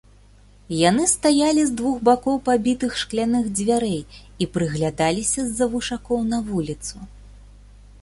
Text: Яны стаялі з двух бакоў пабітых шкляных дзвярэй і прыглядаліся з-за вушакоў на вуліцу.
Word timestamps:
Яны 0.77 1.03
стаялі 1.11 1.65
з 1.71 1.75
двух 1.81 1.99
бакоў 2.09 2.39
пабітых 2.49 2.97
шкляных 3.03 3.45
дзвярэй 3.61 4.01
і 4.45 4.51
прыглядаліся 4.57 5.41
з-за 5.51 5.65
вушакоў 5.75 6.19
на 6.35 6.45
вуліцу. 6.53 6.95